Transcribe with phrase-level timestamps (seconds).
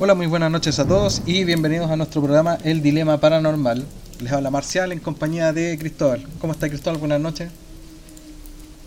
[0.00, 3.84] Hola, muy buenas noches a todos y bienvenidos a nuestro programa El Dilema Paranormal.
[4.20, 6.24] Les habla Marcial en compañía de Cristóbal.
[6.40, 7.00] ¿Cómo está Cristóbal?
[7.00, 7.50] Buenas noches.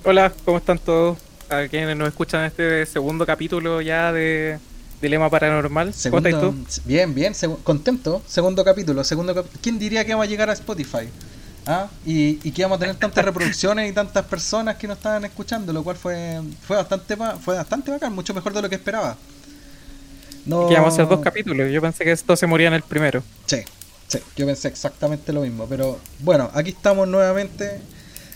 [0.06, 1.18] Hola, ¿cómo están todos?
[1.50, 4.58] A quienes nos escuchan este segundo capítulo ya de
[5.02, 5.94] Dilema Paranormal.
[6.10, 6.56] ¿Cómo estás tú?
[6.86, 7.34] Bien, bien,
[7.66, 8.22] contento.
[8.26, 11.10] Segundo capítulo, segundo ¿Quién diría que vamos a llegar a Spotify?
[11.66, 11.90] ¿Ah?
[12.06, 15.74] Y, y, que vamos a tener tantas reproducciones y tantas personas que nos estaban escuchando,
[15.74, 19.18] lo cual fue, fue bastante fue bastante bacán, mucho mejor de lo que esperaba.
[20.46, 20.68] No...
[20.68, 21.72] Que íbamos a hacer dos capítulos.
[21.72, 23.24] Yo pensé que esto se moría en el primero.
[23.46, 23.58] Sí,
[24.08, 25.66] sí, yo pensé exactamente lo mismo.
[25.68, 27.80] Pero bueno, aquí estamos nuevamente.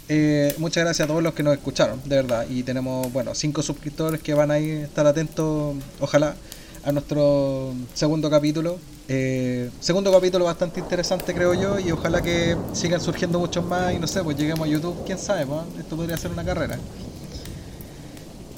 [0.07, 2.45] Eh, muchas gracias a todos los que nos escucharon, de verdad.
[2.49, 6.35] Y tenemos, bueno, cinco suscriptores que van a ir, estar atentos, ojalá,
[6.83, 8.77] a nuestro segundo capítulo.
[9.07, 11.79] Eh, segundo capítulo bastante interesante, creo yo.
[11.79, 13.93] Y ojalá que sigan surgiendo muchos más.
[13.93, 16.77] Y no sé, pues lleguemos a YouTube, quién sabe, pues, esto podría ser una carrera.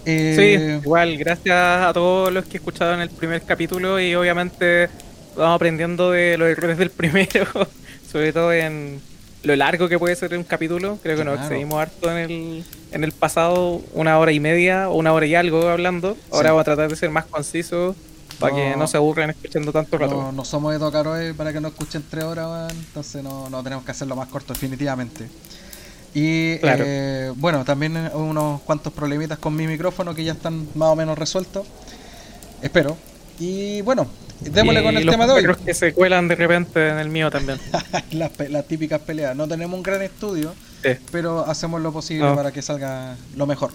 [0.10, 4.88] Eh, sí, igual, gracias a todos los que escucharon el primer capítulo y obviamente
[5.36, 7.46] vamos aprendiendo de los errores del primero,
[8.10, 9.02] sobre todo en
[9.44, 10.98] lo largo que puede ser un capítulo.
[11.04, 14.96] Creo que nos excedimos harto en el, en el pasado, una hora y media o
[14.96, 16.16] una hora y algo hablando.
[16.32, 17.98] Ahora vamos a tratar de ser más concisos
[18.40, 20.16] para que no se aburran escuchando tanto rato.
[20.16, 20.90] No, no somos Edo
[21.36, 25.28] para que no escuchen tres horas, entonces no, no tenemos que hacerlo más corto, definitivamente.
[26.14, 30.96] Y eh, bueno, también unos cuantos problemitas con mi micrófono que ya están más o
[30.96, 31.68] menos resueltos.
[32.62, 32.98] Espero.
[33.40, 34.08] Y bueno,
[34.42, 35.56] démosle con el tema de hoy.
[35.64, 37.60] que se cuelan de repente en el mío también.
[38.12, 38.32] las,
[38.68, 39.36] típicas peleas.
[39.36, 40.54] No tenemos un gran estudio,
[41.12, 43.72] pero hacemos lo posible para que salga lo mejor.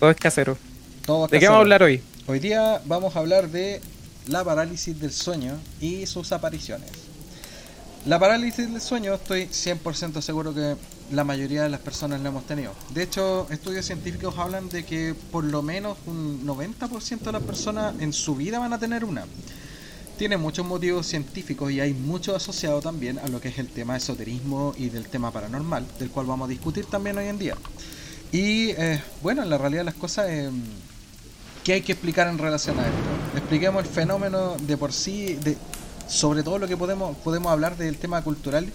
[0.00, 0.58] Todo es casero.
[1.04, 2.02] Todo ¿De qué vamos a hablar hoy?
[2.26, 3.80] Hoy día vamos a hablar de
[4.26, 7.05] la parálisis del sueño y sus apariciones.
[8.06, 10.76] La parálisis del sueño estoy 100% seguro que
[11.10, 12.72] la mayoría de las personas la hemos tenido.
[12.94, 17.96] De hecho, estudios científicos hablan de que por lo menos un 90% de las personas
[17.98, 19.24] en su vida van a tener una.
[20.16, 23.96] Tiene muchos motivos científicos y hay mucho asociado también a lo que es el tema
[23.96, 27.56] esoterismo y del tema paranormal, del cual vamos a discutir también hoy en día.
[28.30, 30.48] Y eh, bueno, en la realidad las cosas, eh,
[31.64, 33.38] ¿qué hay que explicar en relación a esto?
[33.38, 35.56] Expliquemos el fenómeno de por sí, de,
[36.08, 38.66] sobre todo lo que podemos, podemos hablar del tema cultural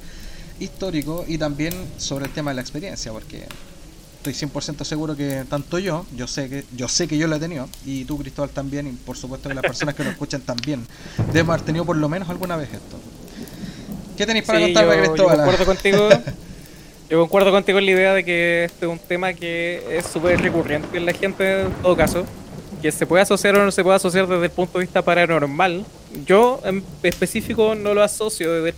[0.60, 3.46] histórico y también sobre el tema de la experiencia, porque
[4.24, 7.40] estoy 100% seguro que tanto yo, yo sé que yo sé que yo lo he
[7.40, 10.86] tenido y tú Cristóbal también y por supuesto que las personas que nos escuchan también
[11.28, 13.00] debemos haber tenido por lo menos alguna vez esto.
[14.16, 15.38] ¿Qué tenéis para contarme Cristóbal?
[15.38, 16.10] Yo concuerdo contigo.
[17.10, 20.40] yo concuerdo contigo en la idea de que este es un tema que es súper
[20.40, 22.26] recurrente en la gente en todo caso
[22.82, 25.86] que se puede asociar o no se puede asociar desde el punto de vista paranormal.
[26.26, 28.76] Yo en específico no lo asocio desde el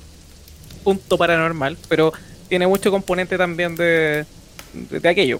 [0.83, 2.11] punto paranormal, pero
[2.49, 4.25] tiene mucho componente también de,
[4.73, 5.39] de, aquello.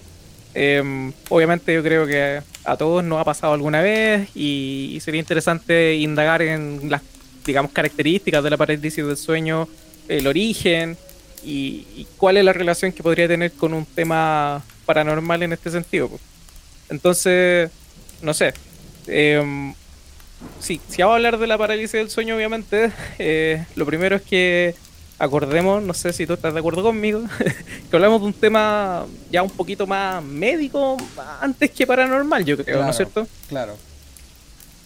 [0.54, 5.96] Em, obviamente yo creo que a todos nos ha pasado alguna vez y, sería interesante
[5.96, 7.02] indagar en las,
[7.44, 9.68] digamos, características de la parálisis del sueño,
[10.08, 10.96] el origen
[11.44, 15.70] y, y, cuál es la relación que podría tener con un tema paranormal en este
[15.70, 16.10] sentido.
[16.88, 17.70] Entonces,
[18.24, 18.54] no sé.
[19.06, 19.72] Eh,
[20.60, 24.22] sí, si vamos a hablar de la parálisis del sueño, obviamente, eh, lo primero es
[24.22, 24.74] que
[25.18, 27.22] acordemos, no sé si tú estás de acuerdo conmigo,
[27.90, 30.96] que hablamos de un tema ya un poquito más médico
[31.40, 33.26] antes que paranormal, yo creo, ¿no es cierto?
[33.48, 33.76] Claro.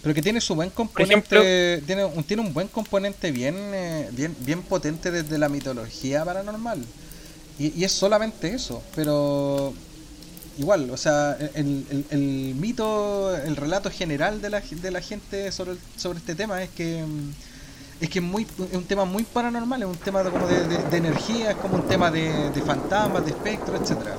[0.02, 4.36] Pero que tiene su buen componente, tiene, un, tiene un buen componente bien, eh, bien,
[4.40, 6.84] bien potente desde la mitología paranormal.
[7.58, 9.74] y es solamente eso, pero
[10.58, 15.76] igual, o sea, el, mito, el relato general de la, de la gente sobre,
[16.16, 17.30] este tema es que mm,
[18.00, 21.76] es que muy, un tema muy paranormal, es un tema como de, energía, es como
[21.76, 24.14] un tema de, fantasmas, de espectro, etcétera.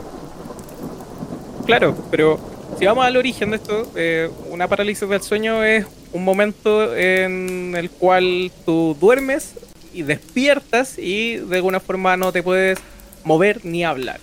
[1.66, 2.40] Claro, pero
[2.78, 7.74] si vamos al origen de esto, eh, una parálisis del sueño es un momento en
[7.78, 9.54] el cual tú duermes
[9.94, 12.80] y despiertas y de alguna forma no te puedes
[13.24, 14.19] mover ni hablar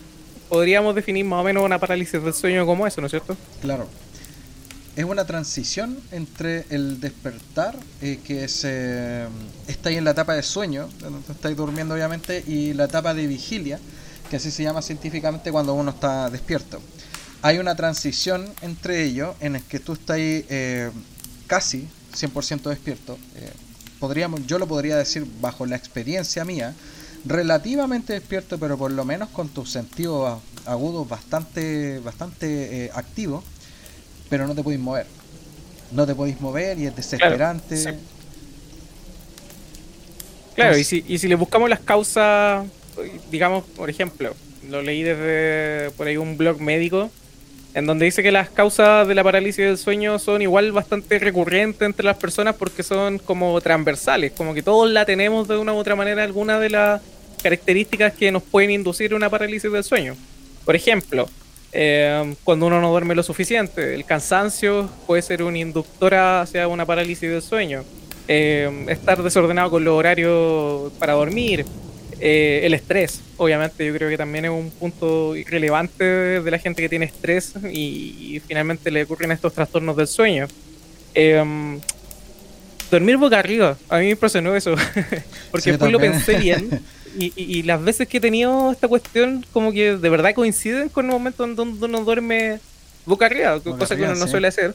[0.48, 3.37] podríamos definir más o menos una parálisis del sueño como eso, ¿no es cierto?
[3.60, 3.88] Claro.
[4.96, 9.26] Es una transición entre el despertar, eh, que se,
[9.69, 10.88] está ahí en la etapa de sueño,
[11.31, 13.78] estáis durmiendo obviamente, y la etapa de vigilia,
[14.31, 16.81] que así se llama científicamente cuando uno está despierto.
[17.43, 20.90] Hay una transición entre ellos en el que tú estás eh,
[21.46, 23.19] casi 100% despierto.
[23.37, 23.52] Eh,
[24.00, 26.75] podríamos, yo lo podría decir bajo la experiencia mía,
[27.26, 33.44] relativamente despierto, pero por lo menos con tus sentidos agudos bastante, bastante eh, activos,
[34.28, 35.06] pero no te podéis mover.
[35.93, 37.96] No te podéis mover y es desesperante.
[40.55, 42.67] Claro, y, si, y si le buscamos las causas,
[43.31, 44.34] digamos, por ejemplo,
[44.69, 47.11] lo leí desde por ahí un blog médico
[47.76, 51.82] en donde dice que las causas de la parálisis del sueño son igual bastante recurrentes
[51.82, 55.76] entre las personas porque son como transversales, como que todos la tenemos de una u
[55.76, 57.02] otra manera, alguna de las
[57.46, 60.16] características que nos pueden inducir una parálisis del sueño.
[60.64, 61.28] Por ejemplo,
[61.72, 66.84] eh, cuando uno no duerme lo suficiente, el cansancio puede ser un inductor hacia una
[66.84, 67.84] parálisis del sueño.
[68.26, 71.64] Eh, estar desordenado con los horarios para dormir,
[72.19, 76.04] eh, el estrés, obviamente, yo creo que también es un punto irrelevante
[76.43, 80.48] de la gente que tiene estrés y, finalmente le ocurren estos trastornos del sueño.
[81.14, 81.78] Em,
[82.90, 84.75] dormir boca arriba, a mí me impresionó eso,
[85.52, 86.81] porque después lo pensé bien.
[87.19, 91.13] Y, las veces que he tenido esta cuestión, como que de verdad coinciden con el
[91.13, 92.61] momento en donde uno duerme
[93.07, 94.75] boca arriba, cosa que uno no suele hacer.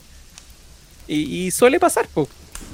[1.08, 2.28] Y, suele pasar, pues.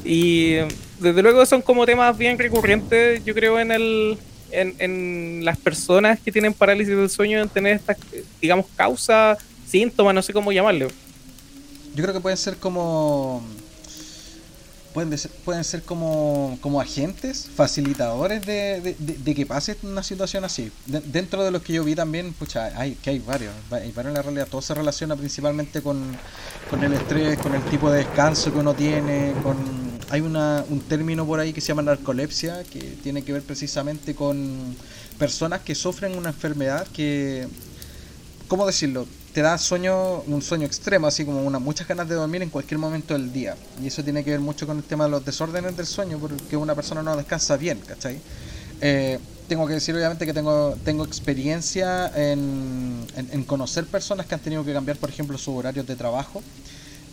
[0.05, 0.55] Y
[0.99, 4.17] desde luego son como temas bien recurrentes, yo creo, en el,
[4.51, 7.97] en, las personas que tienen parálisis del sueño en tener estas,
[8.41, 10.87] digamos, causas, síntomas, no sé cómo llamarlo.
[11.95, 13.43] Yo creo que pueden ser como.
[14.97, 20.71] Pueden ser, pueden ser como, como agentes, facilitadores de, de, que pase una situación así.
[20.87, 23.53] dentro de los que yo vi también, pucha, hay, que hay varios.
[23.69, 24.47] Hay varios en la realidad.
[24.49, 26.17] Todo se relaciona principalmente con,
[26.67, 29.55] con el estrés, con el tipo de descanso que uno tiene, con
[30.09, 34.15] hay una, un término por ahí que se llama narcolepsia, que tiene que ver precisamente
[34.15, 34.75] con
[35.19, 37.47] personas que sufren una enfermedad que,
[38.47, 39.05] ¿cómo decirlo?
[39.37, 42.79] Te da sueño, un sueño extremo, así como una, muchas ganas de dormir en cualquier
[42.79, 43.55] momento del día.
[43.79, 46.57] Y eso tiene que ver mucho con el tema de los desórdenes del sueño, porque
[46.57, 48.19] una persona no descansa bien, ¿cachai?
[48.81, 54.41] Eh, tengo que decir obviamente que tengo, tengo experiencia en, en, conocer personas que han
[54.41, 56.41] tenido que cambiar, por ejemplo, sus horarios de trabajo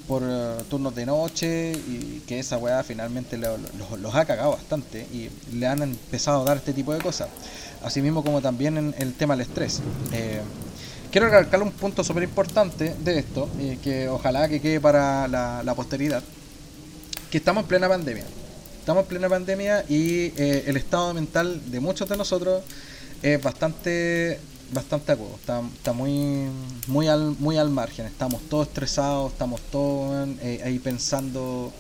[0.08, 5.28] por eh, turnos de noche y que esa weá finalmente los ha cagado bastante y
[5.54, 7.28] le han empezado a dar este tipo de cosas.
[7.82, 9.82] Asimismo como también en el tema del estrés.
[10.12, 10.40] Eh,
[11.14, 13.48] quiero recalcar un punto súper importante de esto,
[13.84, 16.24] que ojalá que quede para la, posteridad,
[17.30, 18.24] que estamos en plena pandemia.
[18.80, 22.64] Estamos en plena pandemia y eh, el estado mental de muchos de nosotros
[23.22, 24.40] es bastante
[24.72, 26.48] bastante agudo, está, está muy,
[26.88, 31.72] muy, al, muy al margen, estamos todos estresados, estamos todos eh, ahí pensando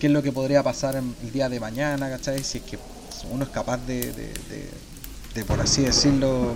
[0.00, 2.42] qué es lo que podría pasar el día de mañana, ¿cachai?
[2.42, 2.78] Si es que
[3.30, 4.14] uno es capaz de,
[5.34, 6.54] de, por así decirlo,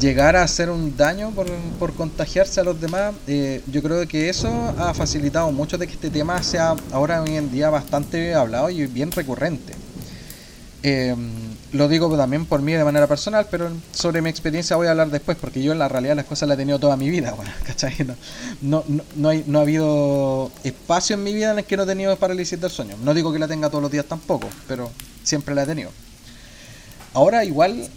[0.00, 1.46] llegar a hacer un daño por,
[1.78, 4.48] por contagiarse a los demás, eh, yo creo que eso
[4.78, 8.86] ha facilitado mucho de que este tema sea ahora hoy en día bastante hablado y
[8.86, 9.72] bien recurrente.
[10.82, 11.14] Eh,
[11.72, 15.10] lo digo también por mí de manera personal, pero sobre mi experiencia voy a hablar
[15.10, 17.50] después, porque yo en la realidad las cosas las he tenido toda mi vida, bueno,
[17.66, 17.94] ¿cachai?
[18.60, 21.84] No, no, no, hay, no ha habido espacio en mi vida en el que no
[21.84, 22.96] he tenido parálisis del sueño.
[23.02, 24.90] No digo que la tenga todos los días tampoco, pero
[25.22, 25.90] siempre la he tenido.
[27.12, 27.88] Ahora igual...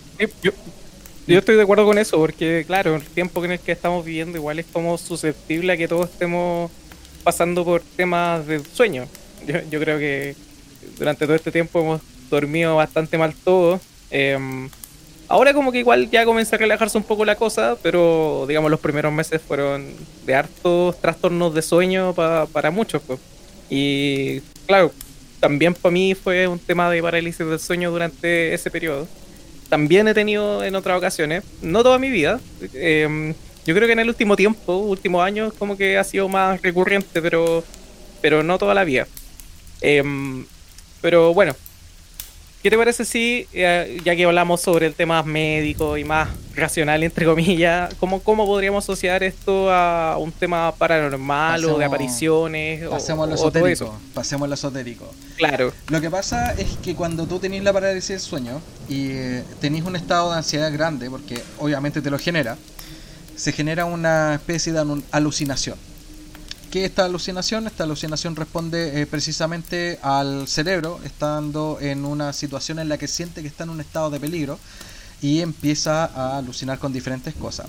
[1.28, 4.38] yo estoy de acuerdo con eso, porque claro, el tiempo en el que estamos viviendo
[4.38, 6.72] igual es como susceptible a que todos estemos
[7.24, 9.08] pasando por temas de sueño.
[9.46, 10.36] Yo, creo que
[10.98, 13.80] durante todo este tiempo hemos dormido bastante mal todo.
[14.10, 14.70] Em,
[15.28, 18.80] ahora como que igual ya comienza a relajarse un poco la cosa, pero digamos los
[18.80, 19.86] primeros meses fueron
[20.26, 23.02] de hartos trastornos de sueño para muchos.
[23.02, 23.20] Pues.
[23.70, 24.92] Y claro,
[25.40, 29.08] también para mí fue un tema de parálisis del sueño durante ese periodo.
[29.70, 32.40] También he tenido en otras ocasiones, no toda mi vida.
[32.74, 33.34] Em,
[33.66, 37.22] yo creo que en el último tiempo, últimos años, como que ha sido más recurrente,
[37.22, 37.64] pero,
[38.22, 39.08] pero no toda la vida.
[39.82, 40.46] Em,
[41.02, 41.56] pero bueno,
[42.64, 47.04] ¿Qué te parece si, eh, ya que hablamos sobre el tema médico y más racional,
[47.04, 52.88] entre comillas, ¿cómo, cómo podríamos asociar esto a un tema paranormal o de apariciones?
[52.88, 54.00] Pasemos o, lo esotérico.
[54.16, 55.14] Pasemos lo esotérico.
[55.38, 55.72] Claro.
[55.90, 59.84] Lo que pasa es que cuando tú tenés la parálisis del sueño y eh, tenés
[59.84, 62.58] un estado de ansiedad grande, porque obviamente te lo genera,
[63.36, 65.78] se genera una especie de alucinación
[66.72, 67.66] ¿Qué esta alucinación?
[67.66, 73.42] Esta alucinación responde eh, precisamente al cerebro estando en una situación en la que siente
[73.42, 74.60] que está en un estado de peligro
[75.22, 77.68] y empieza a alucinar con diferentes cosas.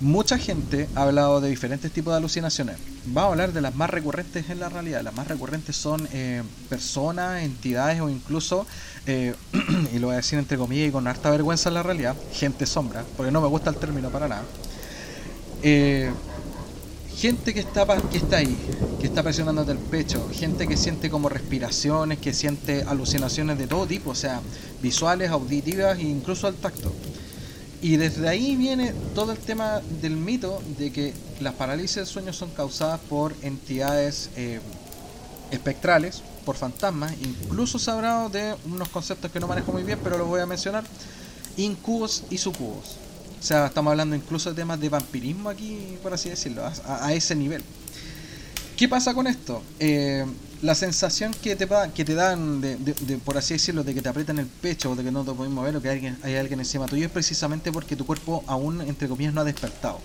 [0.00, 2.76] Mucha gente ha hablado de diferentes tipos de alucinaciones.
[3.04, 5.02] Vamos a hablar de las más recurrentes en la realidad.
[5.02, 8.66] Las más recurrentes son eh, personas, entidades o incluso,
[9.06, 9.34] eh,
[9.94, 12.64] y lo voy a decir entre comillas y con harta vergüenza en la realidad, gente
[12.64, 14.42] sombra, porque no me gusta el término para nada.
[15.62, 16.10] Eh,
[17.16, 18.56] gente que está, que está ahí,
[19.00, 23.86] que está presionándote el pecho, gente que siente como respiraciones, que siente alucinaciones de todo
[23.86, 24.40] tipo, o sea,
[24.82, 26.92] visuales, auditivas e incluso al tacto.
[27.80, 32.32] Y desde ahí viene todo el tema del mito de que las parálisis del sueño
[32.32, 34.60] son causadas por entidades eh,
[35.50, 39.98] espectrales, por fantasmas, incluso se ha hablado de unos conceptos que no manejo muy bien,
[40.02, 40.84] pero los voy a mencionar,
[41.56, 42.96] incubos y sucubos.
[43.44, 47.34] O sea, estamos hablando incluso de temas de vampirismo aquí, por así decirlo, a, ese
[47.34, 47.62] nivel.
[48.74, 49.62] ¿Qué pasa con esto?
[49.78, 50.24] Eh,
[50.62, 52.74] la sensación que te, que te dan, de,
[53.22, 55.52] por así decirlo, de que te aprietan el pecho o de que no te puedes
[55.52, 58.80] mover o que hay alguien, hay alguien encima tuyo es precisamente porque tu cuerpo aún,
[58.80, 60.00] entre comillas, no ha despertado.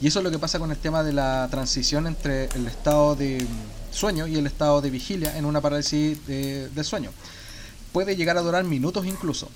[0.00, 3.16] Y eso es lo que pasa con el tema de la transición entre el estado
[3.16, 3.46] de
[3.90, 7.10] sueño y el estado de vigilia en una parálisis de, sueño.
[7.92, 9.50] Puede llegar a durar minutos incluso.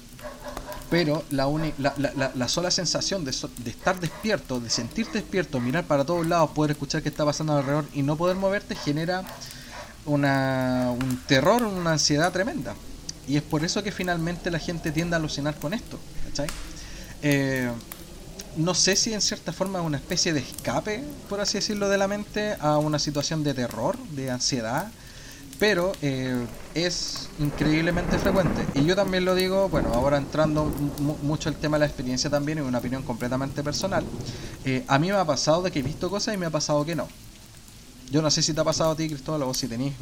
[0.92, 1.46] Pero la,
[1.78, 6.72] la, la, sola sensación de, estar despierto, de sentirte despierto, mirar para todos lados, poder
[6.72, 9.25] escuchar qué está pasando alrededor y no poder moverte genera
[10.04, 12.75] una, un terror, una ansiedad tremenda.
[13.26, 15.99] Y es por eso que finalmente la gente tiende a alucinar con esto.
[17.22, 17.70] Eh,
[18.56, 21.96] no sé si en cierta forma es una especie de escape, por así decirlo, de
[21.96, 24.92] la mente a una situación de terror, de ansiedad,
[25.62, 28.66] pero eh, es increíblemente frecuente.
[28.75, 30.64] Y yo también lo digo, bueno, ahora entrando
[31.23, 34.04] mucho el tema de la experiencia también, y una opinión completamente personal,
[34.64, 36.85] eh, a mí me ha pasado de que he visto cosas y me ha pasado
[36.85, 37.07] que no.
[38.11, 39.95] Yo no sé si te ha pasado a ti, Cristóbal, o si tenéis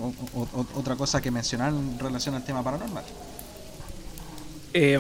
[0.75, 3.05] otra cosa que mencionar en relación al tema paranormal.
[4.73, 4.99] Eh,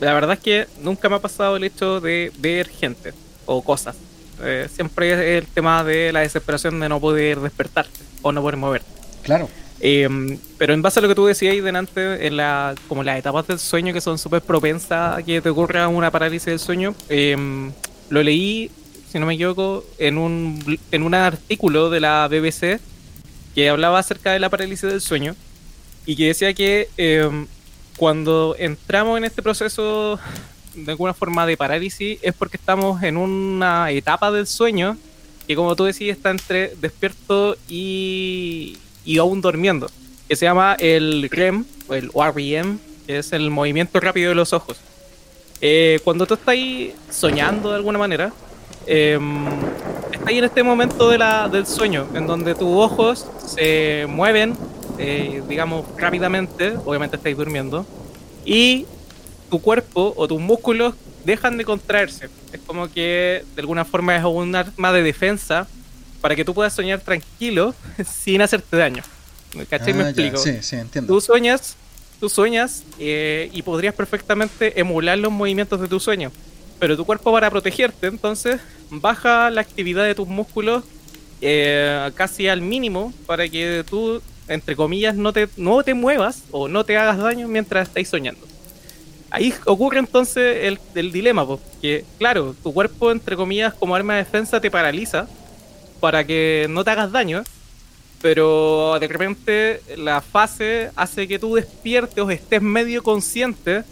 [0.00, 3.14] la verdad es que nunca me ha pasado el hecho de ver gente
[3.44, 3.94] o cosas.
[4.42, 8.56] Eh, siempre es el tema de la desesperación de no poder despertarte o no poder
[8.56, 8.90] moverte.
[9.22, 9.48] Claro.
[9.80, 13.46] Em, pero en base a lo que tú decías delante, en la, como las etapas
[13.46, 17.72] del sueño que son súper propensas a que te ocurra una parálisis del sueño, em,
[18.08, 18.70] lo leí,
[19.10, 22.80] si no me equivoco, en un, en un artículo de la BBC
[23.54, 25.36] que hablaba acerca de la parálisis del sueño
[26.06, 27.46] y que decía que em,
[27.96, 30.18] cuando entramos en este proceso
[30.74, 34.98] de alguna forma de parálisis es porque estamos en una etapa del sueño
[35.46, 39.88] que como tú decís está entre despierto y, y aún durmiendo,
[40.28, 44.52] que se llama el REM o el REM, que es el movimiento rápido de los
[44.52, 44.76] ojos.
[45.62, 48.32] Eh, cuando tú estás ahí soñando de alguna manera,
[48.86, 49.18] eh,
[50.12, 54.54] estás ahí en este momento de la, del sueño, en donde tus ojos se mueven
[54.98, 57.86] eh, digamos, rápidamente, obviamente estáis durmiendo,
[58.44, 58.86] y
[59.50, 60.94] tu cuerpo o tus músculos
[61.24, 62.28] dejan de contraerse.
[62.52, 65.66] Es como que de alguna forma es un arma de defensa
[66.26, 67.72] para que tú puedas soñar tranquilo
[68.04, 69.04] sin hacerte daño.
[69.70, 69.94] ¿Cachai?
[69.94, 70.38] Me ah, explico.
[70.38, 71.14] Sí, sí, entiendo.
[71.14, 71.76] Tú sueñas,
[72.18, 76.32] tú sueñas eh, y podrías perfectamente emular los movimientos de tu sueño.
[76.80, 80.82] Pero tu cuerpo para protegerte, entonces, baja la actividad de tus músculos
[81.42, 86.66] eh, casi al mínimo para que tú entre comillas, no te, no te muevas o
[86.66, 88.44] no te hagas daño mientras estáis soñando.
[89.30, 91.46] Ahí ocurre entonces el, el dilema,
[91.80, 95.28] que claro, tu cuerpo, entre comillas, como arma de defensa te paraliza
[96.06, 97.42] para que no te hagas daño,
[98.22, 103.82] pero de repente la fase hace que tú despiertes o estés medio consciente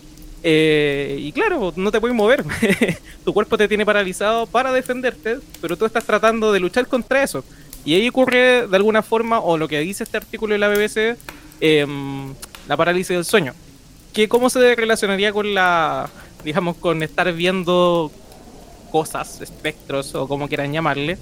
[0.45, 2.45] eh, y claro, no te puedes mover.
[3.25, 7.43] tu cuerpo te tiene paralizado para defenderte, pero tú estás tratando de luchar contra eso.
[7.85, 11.17] Y ahí ocurre de alguna forma, o lo que dice este artículo de la BBC,
[11.61, 12.33] em,
[12.69, 13.55] la parálisis del sueño.
[14.13, 16.09] Que cómo se relacionaría con la,
[16.45, 18.13] digamos, con estar viendo
[18.93, 21.19] cosas, espectros o como quieran llamarle.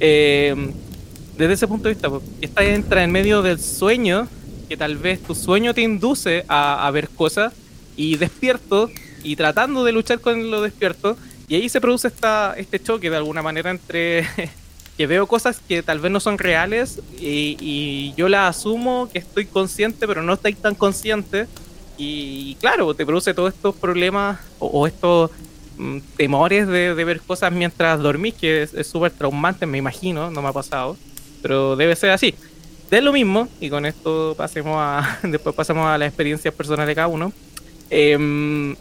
[0.00, 0.72] Em,
[1.36, 4.28] desde ese punto de vista, pues, esta entra en medio del sueño,
[4.68, 7.52] que tal vez tu sueño te induce a, ver cosas,
[7.96, 8.90] y despierto,
[9.22, 11.16] y tratando de luchar con lo despierto,
[11.48, 14.26] y ahí se produce esta, este choque de alguna manera entre
[14.98, 19.46] que veo cosas que tal vez no son reales y, yo las asumo que estoy
[19.46, 21.46] consciente, pero no estoy tan consciente.
[21.96, 25.47] Y, claro, te produce todos estos problemas o, estos mm,
[26.16, 30.52] temores de, ver cosas mientras dormís, que es súper traumante, me imagino, no me ha
[30.52, 30.96] pasado,
[31.42, 32.34] pero debe ser así.
[32.90, 36.94] Es lo mismo, y con esto pasemos a, después pasamos a las experiencias personales de
[36.94, 37.32] cada uno.
[37.90, 38.74] Eh,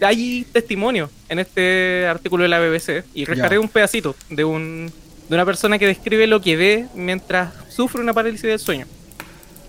[0.00, 4.92] hay testimonio en este artículo de la BBC y rescaté un pedacito de un
[5.28, 8.86] de una persona que describe lo que ve mientras sufre una parálisis del sueño.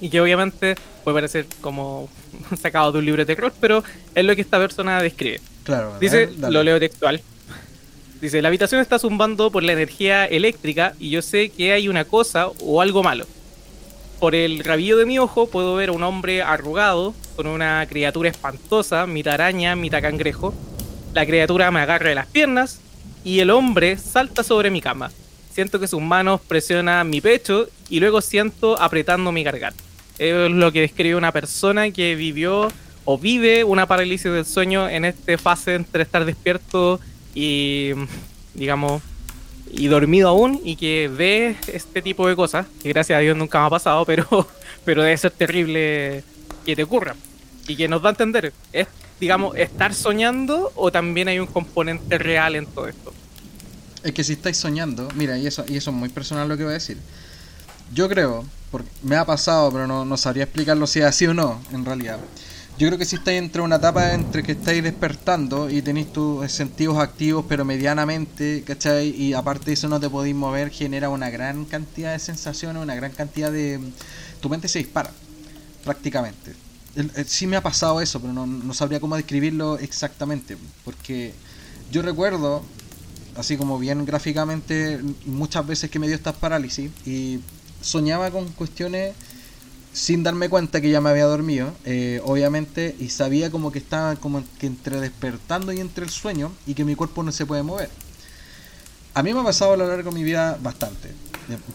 [0.02, 2.10] Y que obviamente puede parecer como
[2.62, 3.84] sacado de un libro de terror, pero
[4.16, 5.42] es lo que esta persona describe.
[5.64, 7.22] Claro, Dice, lo leo textual.
[8.22, 12.06] Dice, la habitación está zumbando por la energía eléctrica y yo sé que hay una
[12.06, 13.26] cosa o algo malo.
[14.20, 18.30] Por el rabillo de mi ojo puedo ver a un hombre arrugado con una criatura
[18.30, 20.54] espantosa, mitad araña, mitad cangrejo.
[21.14, 22.82] La criatura me agarra de las piernas
[23.24, 25.12] y el hombre salta sobre mi cama
[25.60, 29.84] siento que sus manos presionan mi pecho y luego siento apretando mi garganta.
[30.20, 32.68] Es lo que describe una persona que vivió
[33.06, 37.00] o vive una parálisis del sueño en esta fase entre estar despierto
[37.34, 37.92] y,
[38.54, 39.02] digamos,
[39.72, 43.60] y dormido aún y que ve este tipo de cosas, que gracias a Dios nunca
[43.60, 44.48] me ha pasado, pero,
[44.86, 46.24] pero debe ser terrible
[46.66, 47.16] que te ocurra.
[47.68, 48.88] Y que nos da a entender, es
[49.20, 53.14] digamos, estar soñando o también hay un componente real en todo esto?
[54.04, 56.64] Es que si estáis soñando, mira, y eso, y eso es muy personal lo que
[56.64, 56.98] voy a decir.
[57.94, 61.34] Yo creo, porque me ha pasado, pero no, no sabría explicarlo si es así o
[61.34, 62.20] no, en realidad.
[62.80, 66.50] Yo creo que si estáis entre una etapa entre que estáis despertando y tenéis tus
[66.50, 69.10] sentidos activos, pero medianamente, ¿cachai?
[69.10, 72.96] Y aparte de eso no te podéis mover, genera una gran cantidad de sensaciones, una
[72.96, 73.82] gran cantidad de...
[74.40, 75.12] Tu mente se dispara,
[75.84, 76.56] prácticamente.
[77.26, 81.34] Sí me ha pasado eso, pero no, no sabría cómo describirlo exactamente, porque
[81.92, 82.64] yo recuerdo,
[83.36, 87.42] así como bien gráficamente, muchas veces que me dio estas parálisis y
[87.82, 89.14] soñaba con cuestiones
[89.94, 94.16] sin darme cuenta que ya me había dormido, eh, obviamente, y sabía como que estaba
[94.16, 97.64] como que entre despertando y entre el sueño y que mi cuerpo no se puede
[97.64, 97.90] mover.
[99.14, 101.10] A mí me ha pasado a lo largo de mi vida bastante.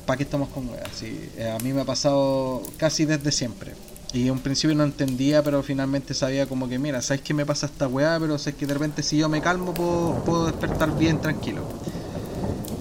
[0.06, 1.02] ¿Para qué estamos con weas?
[1.02, 3.74] Eh, a mí me ha pasado casi desde siempre.
[4.12, 7.66] Y en principio no entendía, pero finalmente sabía como que, mira, ¿sabes qué me pasa
[7.66, 8.16] esta weá?
[8.20, 11.66] Pero sé que de repente si yo me calmo puedo, puedo despertar bien tranquilo.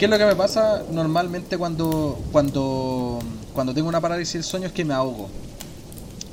[0.03, 3.21] ¿Qué es lo que me pasa normalmente cuando, cuando
[3.53, 5.29] cuando tengo una parálisis del sueño es que me ahogo.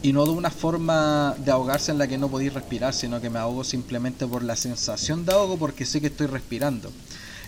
[0.02, 3.30] Y no de una forma de ahogarse en la que no podéis respirar, sino que
[3.30, 6.90] me ahogo simplemente por la sensación de ahogo porque sé que estoy respirando.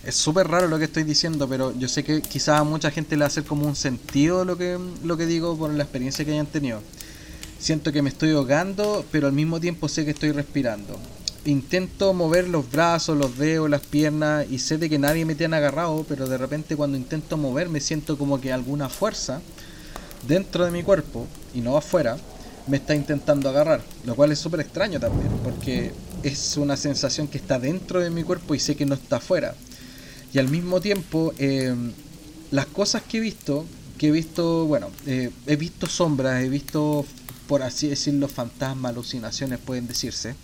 [0.05, 3.17] Es súper raro lo que estoy diciendo, pero yo sé que quizás a mucha gente
[3.17, 6.45] le hacer como un sentido lo que, lo que digo por la experiencia que hayan
[6.45, 6.81] tenido.
[7.59, 10.97] Siento que me estoy ahogando, pero al mismo tiempo sé que estoy respirando.
[11.45, 15.57] Intento mover los brazos, los dedos, las piernas y sé de que nadie me tiene
[15.57, 19.41] agarrado, pero de repente cuando intento moverme siento como que alguna fuerza
[20.25, 22.17] dentro de mi cuerpo y no afuera
[22.67, 25.91] me está intentando agarrar, lo cual es súper extraño también, porque
[26.23, 29.53] es una sensación que está dentro de mi cuerpo y sé que no está afuera.
[30.33, 31.91] Y al mismo tiempo, em,
[32.51, 33.65] las cosas que he visto,
[33.97, 37.05] que he visto, bueno, eh, he visto sombras, he visto,
[37.47, 40.35] por así decirlo, fantasmas, alucinaciones, pueden decirse,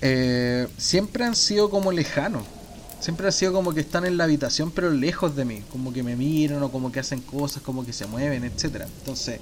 [0.00, 2.44] eh, siempre han sido como lejanos
[3.00, 6.02] siempre ha sido como que están en la habitación pero lejos de mí, como que
[6.02, 8.86] me miran o como que hacen cosas, como que se mueven, etcétera.
[8.98, 9.40] Entonces,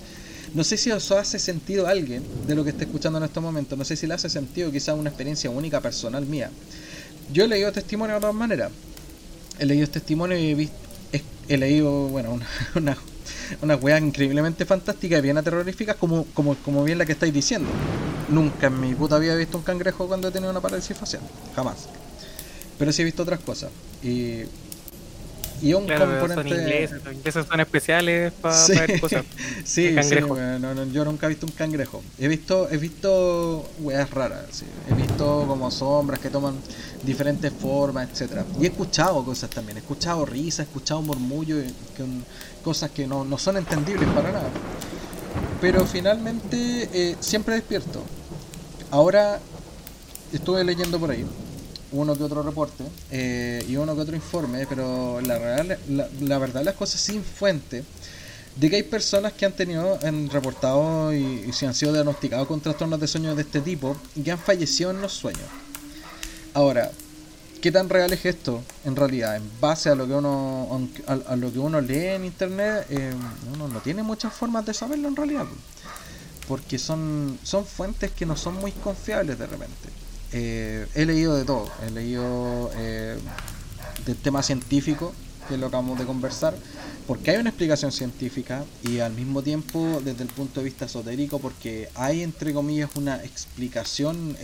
[0.54, 3.42] no sé si eso hace sentido a alguien de lo que está escuchando en estos
[3.42, 6.50] momentos, no sé si le hace sentido quizás una experiencia única personal mía.
[7.32, 8.70] Yo he leído testimonios de todas maneras.
[9.58, 10.76] He leído testimonios y he visto
[11.48, 12.96] he, leído, bueno, una, una,
[13.62, 17.68] unas weas increíblemente fantásticas y bien terroríficas como, como, como bien la que estáis diciendo.
[18.28, 21.22] Nunca en mi puta había visto un cangrejo cuando he tenido una parálisis facial.
[21.54, 21.88] Jamás.
[22.78, 23.70] Pero sí he visto otras cosas.
[24.02, 24.42] Y,
[25.62, 26.34] y un componente.
[26.34, 29.24] Son ingleses, los ingleses son especiales para ver cosas.
[29.64, 30.36] sí, cangrejo.
[30.92, 32.02] yo nunca he visto un cangrejo.
[32.18, 34.64] He visto, he visto weas raras.
[34.90, 36.56] He visto como sombras que toman
[37.02, 39.78] diferentes formas, etcétera Y he escuchado cosas también.
[39.78, 41.64] He escuchado risas, he escuchado murmullos,
[42.62, 44.50] cosas que no, no son entendibles para nada.
[45.60, 48.02] Pero finalmente eh, siempre despierto.
[48.90, 49.40] Ahora
[50.32, 51.24] estuve leyendo por ahí
[51.92, 55.78] uno que otro reporte eh, y uno que otro informe, pero la, real,
[56.20, 57.84] la, verdad las cosas sin fuente
[58.56, 62.60] de que hay personas que han tenido, han reportado y, se han sido diagnosticados con
[62.60, 65.44] trastornos de sueño de este tipo y que han fallecido en los sueños.
[66.54, 66.90] Ahora,
[67.66, 69.34] ¿qué tan real es esto en realidad?
[69.34, 73.12] En base a lo que uno, a, lo que uno lee en internet, eh,
[73.52, 75.46] uno no tiene muchas formas de saberlo en realidad.
[76.46, 79.88] Porque son, son fuentes que no son muy confiables de repente.
[80.32, 83.18] Eh, he leído de todo, he leído eh,
[84.06, 85.12] del tema científico,
[85.48, 86.54] que es lo que acabamos de conversar,
[87.08, 91.40] porque hay una explicación científica y al mismo tiempo desde el punto de vista esotérico,
[91.40, 94.36] porque hay entre comillas una explicación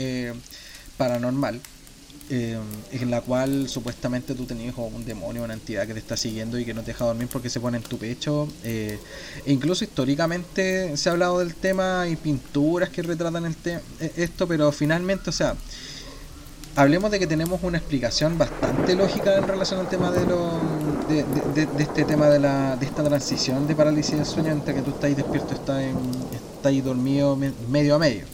[0.97, 1.61] paranormal.
[2.31, 6.65] En la cual supuestamente tú tenías un demonio, una entidad que te está siguiendo y
[6.65, 8.49] que no te deja dormir porque se pone en tu pecho.
[8.65, 8.99] e
[9.47, 13.57] incluso históricamente se ha hablado del tema y pinturas que retratan el
[14.17, 15.55] esto, pero finalmente, o sea,
[16.77, 20.53] hablemos de que tenemos una explicación bastante lógica en relación al tema de, lo,
[21.09, 24.91] de, este tema de, la, de esta transición de parálisis del sueño entre que tú
[24.91, 25.97] estás despierto estás, en,
[26.35, 27.37] estás dormido
[27.69, 28.25] medio a medio.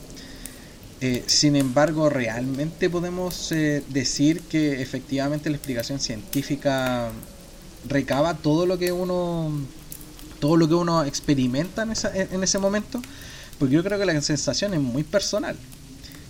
[1.01, 7.11] Eh, sin embargo, realmente podemos eh, decir que efectivamente la explicación científica
[7.89, 9.53] recaba todo lo que uno
[10.41, 13.03] todo lo que uno experimenta en, esa, en ese momento,
[13.59, 15.57] porque yo creo que la sensación es muy personal.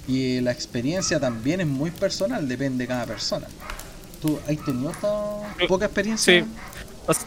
[0.06, 3.46] Y la experiencia también es muy personal, depende de cada persona.
[4.22, 4.92] ¿Tú has tenido
[5.68, 6.44] poca experiencia?
[6.44, 7.20] Sí.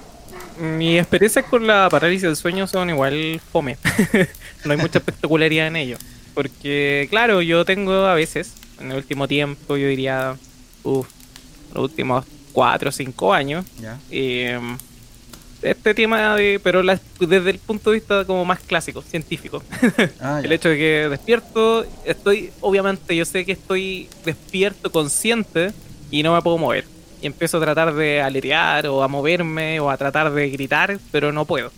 [0.59, 3.77] mi experiencia con la parálisis del sueño son igual fome.
[4.65, 5.97] no hay mucha espectacularidad en ello.
[6.33, 10.35] Porque, claro, yo tengo a veces, en el último tiempo, yo diría,
[10.83, 11.07] uff,
[11.73, 13.65] los últimos 4 o 5 años,
[14.09, 14.77] em,
[15.61, 16.81] este tema de, pero
[17.19, 19.61] desde el punto de vista como más clásico, científico.
[20.19, 25.71] Ah, el hecho de que despierto, estoy, obviamente yo sé que estoy despierto, consciente
[26.09, 26.85] y no me puedo mover.
[27.21, 31.31] Y empiezo a tratar de aletear o a moverme o a tratar de gritar, pero
[31.31, 31.71] no puedo.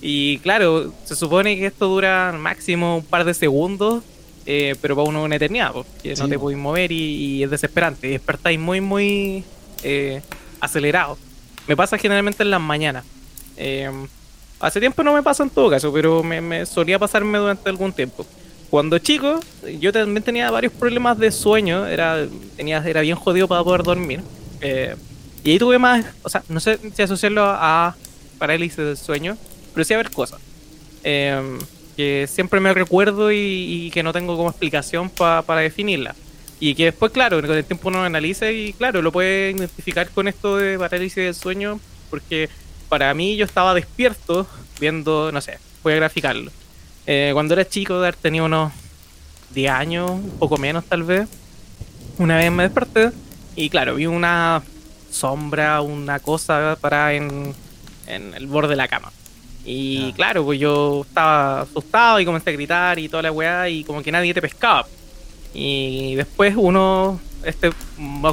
[0.00, 4.02] Y claro, se supone que esto dura máximo un par de segundos,
[4.44, 8.08] eh, pero para uno una eternidad, porque no te puedes mover y, es desesperante.
[8.08, 9.44] Y despertáis muy, muy
[9.82, 10.22] eh,
[10.60, 11.18] acelerado.
[11.66, 13.04] Me pasa generalmente en las mañanas.
[13.56, 13.90] Eh,
[14.60, 18.26] hace tiempo no me pasa en todo caso, pero me, solía pasarme durante algún tiempo.
[18.70, 19.40] Cuando chico,
[19.80, 24.20] yo también tenía varios problemas de sueño, era, tenía, era bien jodido para poder dormir.
[24.60, 24.96] Eh,
[25.44, 27.94] y ahí tuve más, o sea, no sé si asociarlo a
[28.38, 29.36] parálisis del sueño,
[29.76, 30.40] pero sí a ver cosas.
[31.04, 31.58] Eh,
[31.98, 36.14] que siempre me recuerdo y, que no tengo como explicación para definirla.
[36.58, 40.28] Y que después, claro, con el tiempo uno analiza y, claro, lo puede identificar con
[40.28, 42.48] esto de parálisis del sueño, porque
[42.88, 44.46] para mí yo estaba despierto
[44.80, 46.50] viendo, no sé, voy a graficarlo.
[47.06, 48.72] Eh, cuando era chico, tenido unos
[49.50, 51.28] 10 años, poco menos tal vez,
[52.16, 53.10] una vez me desperté
[53.56, 54.62] y claro, vi una
[55.10, 57.54] sombra, una cosa para en,
[58.06, 59.12] en el borde de la cama.
[59.68, 63.82] Y claro, pues yo estaba asustado y comencé a gritar y toda la weá y
[63.82, 64.86] como que nadie te pescaba.
[65.52, 67.72] Y después uno, este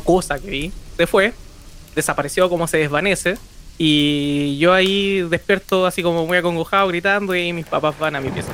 [0.04, 1.34] cosa que vi, se fue,
[1.96, 3.38] desapareció como se desvanece.
[3.80, 8.30] Y yo ahí despierto así como muy acongojado, gritando, y mis papás van a mi
[8.30, 8.52] pieza.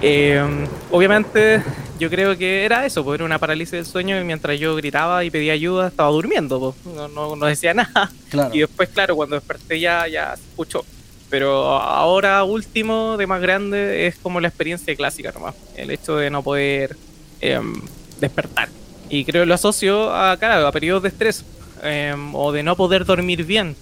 [0.00, 0.42] Eh,
[0.90, 1.62] obviamente,
[1.98, 5.22] yo creo que era eso, pues era una parálisis del sueño y mientras yo gritaba
[5.22, 8.10] y pedía ayuda, estaba durmiendo, pues, no, no, decía nada.
[8.52, 10.84] Y después, claro, cuando desperté ya, ya se escuchó.
[11.30, 15.54] Pero ahora, último, de más grande, es como la experiencia clásica nomás.
[15.76, 16.96] El hecho de no poder
[17.40, 17.80] em,
[18.20, 18.68] despertar.
[19.08, 21.44] Y creo que lo asocio a, claro, a periodos de estrés
[21.82, 23.76] em, o de no poder dormir bien.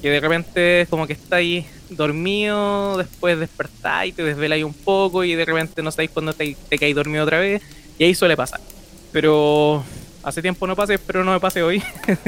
[0.00, 5.34] Que de repente es como que estáis dormido, después despertáis, te desveláis un poco y
[5.34, 7.62] de repente no sabéis cuándo te, te dormido otra vez.
[7.98, 8.60] Y ahí suele pasar.
[9.10, 9.84] Pero
[10.22, 11.82] hace tiempo no pasé, espero no me pase hoy.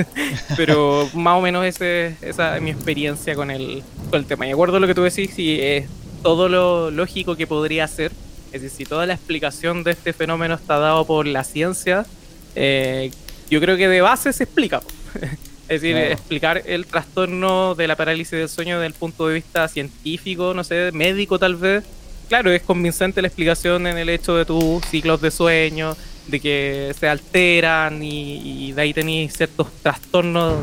[0.56, 4.46] Pero más o menos ese, esa es mi experiencia con el, con el tema.
[4.46, 5.86] Y acuerdo lo que tú decís, si es
[6.22, 8.12] todo lo lógico que podría ser
[8.54, 12.06] es decir, si toda la explicación de este fenómeno está dado por la ciencia,
[12.54, 13.10] eh,
[13.50, 14.80] yo creo que de base se explica.
[15.68, 19.66] es decir, explicar el trastorno de la parálisis del sueño desde el punto de vista
[19.66, 21.82] científico, no sé, médico tal vez.
[22.28, 26.94] Claro, es convincente la explicación en el hecho de tus ciclos de sueño, de que
[26.98, 30.56] se alteran y, de ahí tenéis ciertos trastornos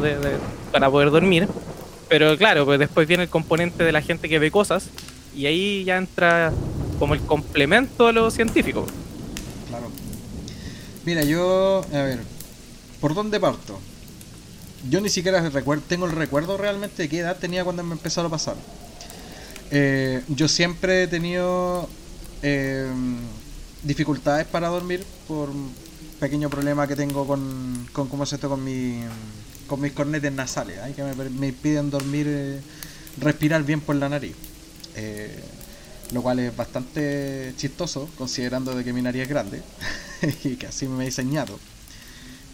[0.72, 1.48] para poder dormir.
[2.10, 4.90] Pero claro, pues después viene el componente de la gente que ve cosas
[5.36, 6.52] y ahí ya entra
[7.00, 8.86] como el complemento a lo científico.
[9.70, 9.90] Claro.
[11.06, 12.20] Mira, yo, a ver,
[13.00, 13.80] ¿por dónde parto?
[14.90, 15.48] Yo ni siquiera
[15.88, 18.56] tengo el recuerdo realmente de qué edad tenía cuando me empezaron a pasar.
[19.70, 21.88] Eh, yo siempre he tenido
[22.44, 22.92] eh,
[23.84, 25.72] dificultades para dormir por un
[26.20, 29.00] pequeño problema que tengo con, con cómo se esto con mi
[29.66, 30.94] con mis cornetes nasales, ¿eh?
[30.94, 32.60] que me, impiden dormir,
[33.18, 34.36] respirar bien por la nariz.
[34.96, 35.40] Eh,
[36.12, 39.64] lo cual es bastante chistoso considerando de que mi nariz es grande
[40.44, 41.58] y que así me he diseñado.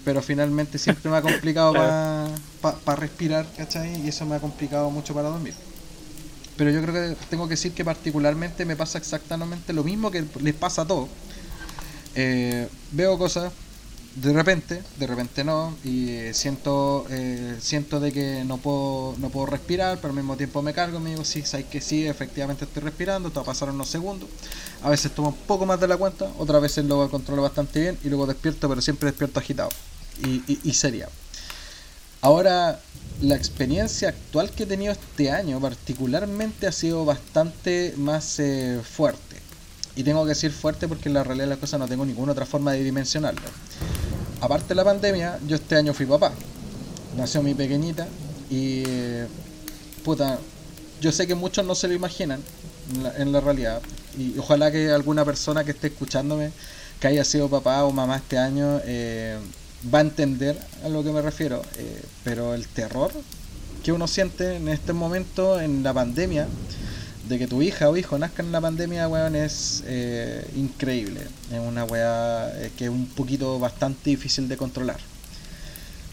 [0.05, 1.73] Pero finalmente siempre me ha complicado
[2.61, 4.05] para respirar, ¿cachai?
[4.05, 5.55] Y eso me ha complicado mucho para dormir.
[6.55, 10.23] Pero yo creo que tengo que decir que particularmente me pasa exactamente lo mismo que
[10.41, 11.09] les pasa a todos.
[12.19, 13.53] Eh, veo cosas,
[14.15, 19.30] de repente, de repente no, y eh, siento eh, siento de que no puedo no
[19.30, 22.08] puedo respirar, pero al mismo tiempo me cargo y me digo, sí, sabes que sí,
[22.08, 24.27] efectivamente estoy respirando, esto va a pasar unos segundos,
[24.82, 27.99] a veces tomo un poco más de la cuenta, otras veces lo controlo bastante bien
[28.03, 29.69] y luego despierto, pero siempre despierto agitado
[30.23, 31.10] y, y, y seria.
[32.21, 32.80] Ahora,
[33.21, 39.46] la experiencia actual que he tenido este año particularmente ha sido bastante más eh, fuerte.
[39.97, 42.31] Y tengo que decir fuerte porque en la realidad de las cosas no tengo ninguna
[42.31, 43.41] otra forma de dimensionarlo
[44.41, 46.31] aparte de la pandemia, yo este año fui papá.
[47.15, 48.07] Nació mi pequeñita
[48.49, 48.83] y
[50.03, 50.39] puta,
[51.01, 52.41] yo sé que muchos no se lo imaginan
[53.17, 53.81] en la, realidad.
[54.17, 56.51] Y ojalá que alguna persona que esté escuchándome
[56.99, 59.38] que haya sido papá o mamá este año eh,
[59.93, 61.62] va a entender a lo que me refiero.
[61.77, 63.12] Eh, pero el terror
[63.83, 66.47] que uno siente en este momento en la pandemia
[67.27, 71.21] de que tu hija o hijo nazca en la pandemia, weón, es eh, increíble.
[71.51, 74.97] Es una weá eh, que es un poquito bastante difícil de controlar.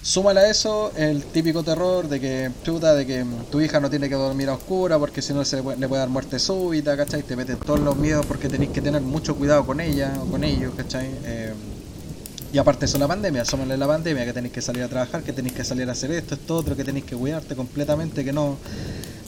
[0.03, 4.09] Súmale a eso el típico terror de que, chuta, de que tu hija no tiene
[4.11, 7.23] que dormir a oscura porque si no se le puede dar muerte súbita, ¿cachai?
[7.23, 10.45] Te meten todos los miedos porque tenéis que tener mucho cuidado con ella o con
[10.45, 11.09] ellos, ¿cachai?
[11.25, 11.55] Eh,
[12.53, 15.33] y aparte eso la pandemia, súmale la pandemia, que tenéis que salir a trabajar, que
[15.33, 18.59] tenéis que salir a hacer esto, esto, otro, que tenéis que cuidarte completamente, que no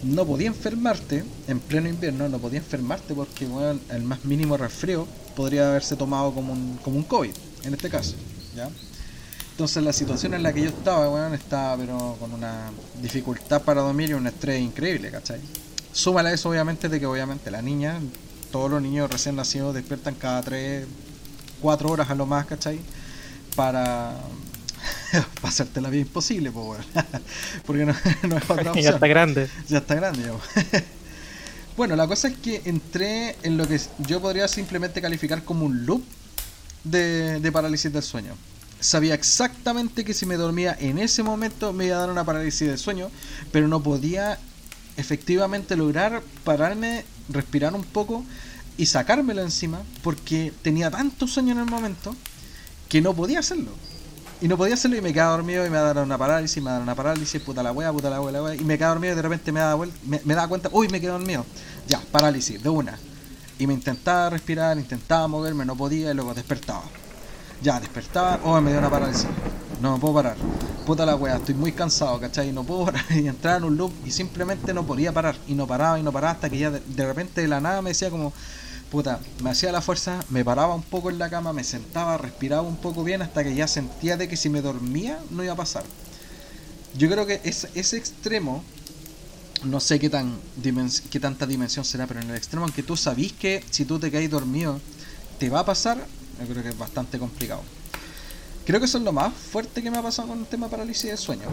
[0.03, 5.07] no podía enfermarte en pleno invierno, no podía enfermarte porque bueno, el más mínimo resfrío
[5.35, 7.33] podría haberse tomado como un, como un COVID,
[7.65, 8.15] en este caso.
[8.55, 8.69] ¿ya?
[9.53, 13.81] Entonces la situación en la que yo estaba, bueno, estaba pero con una dificultad para
[13.81, 15.41] dormir y un estrés increíble, ¿cachai?
[15.93, 17.99] Súmala eso obviamente de que obviamente la niña,
[18.53, 20.87] todos los niños recién nacidos despiertan cada 3,
[21.63, 22.79] 4 horas a lo más, ¿cachai?
[23.55, 24.15] Para
[25.41, 27.05] pasarte la vida imposible, pues, bueno.
[27.67, 27.95] porque no,
[28.29, 28.85] no, es otra opción.
[28.85, 29.49] ya está grande.
[29.69, 30.85] Ya está grande, ya.
[31.77, 35.85] Bueno, la cosa es que entré en lo que yo podría simplemente calificar como un
[35.85, 36.03] loop
[36.85, 38.35] de, de parálisis del sueño
[38.81, 42.69] sabía exactamente que si me dormía en ese momento me iba a dar una parálisis
[42.69, 43.11] del sueño,
[43.53, 44.39] pero no podía
[44.97, 48.25] efectivamente lograr pararme, respirar un poco
[48.77, 52.15] y sacármelo encima porque tenía tanto sueño en el momento
[52.89, 53.73] que no podía hacerlo.
[54.41, 56.83] Y no podía hacerlo y me quedaba dormido y me daba una parálisis, me daba
[56.83, 58.55] una parálisis, puta la wea, puta la wea, la.
[58.55, 61.01] Y me quedaba dormido y de repente me daba, me, me daba cuenta, uy, me
[61.01, 61.47] quedé dormido.
[61.89, 62.99] Ya, parálisis, de una.
[63.59, 66.83] Y me intentaba respirar, intentaba moverme, no podía y luego despertaba.
[67.63, 69.27] Ya, despertaba, oh, me dio una parálisis.
[69.81, 70.37] No me puedo parar.
[70.85, 72.53] Puta la wea, estoy muy cansado, ¿cachai?
[72.53, 73.05] No puedo parar.
[73.11, 75.37] Y entrar en un loop y simplemente no podía parar.
[75.49, 77.81] Y no paraba y no paraba hasta que ya de, de repente de la nada
[77.81, 78.35] me decía como,
[78.91, 82.63] puta, me hacía la fuerza, me paraba un poco en la cama, me sentaba, respiraba
[82.63, 85.57] un poco bien hasta que ya sentía de que si me dormía no iba a
[85.57, 85.85] pasar.
[86.97, 88.63] Yo creo que ese, ese extremo,
[89.65, 90.39] no sé qué, tan
[91.11, 93.99] qué tanta dimensión será, pero en el extremo en que tú sabís que si tú
[93.99, 94.81] te caes dormido
[95.39, 95.99] te va a pasar,
[96.41, 97.63] yo creo que es bastante complicado.
[98.65, 101.11] Creo que eso es lo más fuerte que me ha pasado con el tema parálisis
[101.11, 101.47] de sueño.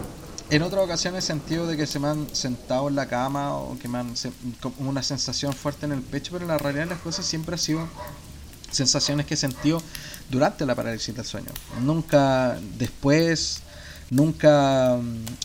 [0.50, 3.78] En otras ocasiones he sentido de que se me han sentado en la cama o
[3.78, 4.14] que me han
[4.60, 7.58] como una sensación fuerte en el pecho, pero en la realidad las cosas siempre han
[7.58, 7.88] sido
[8.70, 9.80] sensaciones que he sentido
[10.30, 11.48] durante la parálisis del sueño.
[11.80, 13.62] Nunca después,
[14.10, 14.98] nunca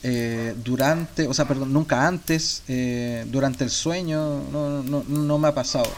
[0.03, 5.47] eh, durante, o sea, perdón, nunca antes, eh, durante el sueño, no, no, no me
[5.47, 5.89] ha pasado.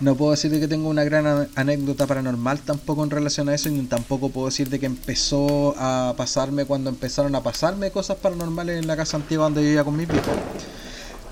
[0.00, 3.68] No puedo decir de que tengo una gran anécdota paranormal tampoco en relación a eso,
[3.68, 8.78] y tampoco puedo decir de que empezó a pasarme cuando empezaron a pasarme cosas paranormales
[8.78, 10.34] en la casa antigua donde vivía con mis viejos.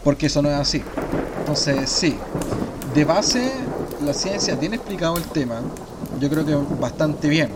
[0.02, 0.82] Porque eso no es así.
[1.38, 2.16] Entonces, sí,
[2.92, 3.52] de base
[4.04, 5.62] la ciencia tiene explicado el tema,
[6.20, 7.50] yo creo que bastante bien.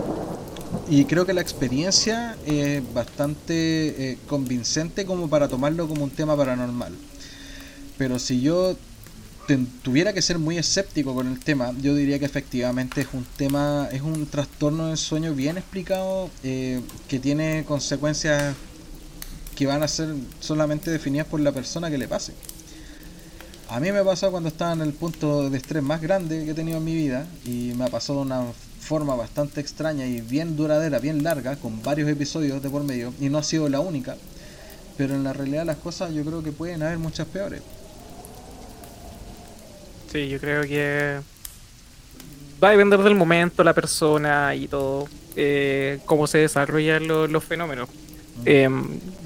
[0.88, 6.36] Y creo que la experiencia es bastante eh, convincente como para tomarlo como un tema
[6.36, 6.92] paranormal.
[7.98, 8.76] Pero si yo
[9.82, 13.88] tuviera que ser muy escéptico con el tema, yo diría que efectivamente es un tema,
[13.90, 18.54] es un trastorno del sueño bien explicado, eh, que tiene consecuencias
[19.56, 22.32] que van a ser solamente definidas por la persona que le pase.
[23.68, 26.54] A mí me pasó cuando estaba en el punto de estrés más grande que he
[26.54, 28.44] tenido en mi vida y me ha pasado de una
[28.80, 33.28] forma bastante extraña y bien duradera, bien larga, con varios episodios de por medio, y
[33.28, 34.16] no ha sido la única,
[34.96, 37.62] pero en la realidad las cosas yo creo que pueden haber muchas peores.
[40.10, 41.20] Sí, yo creo que
[42.62, 47.88] va a depender del momento, la persona y todo, eh, cómo se desarrollan los fenómenos.
[48.44, 48.68] Eh,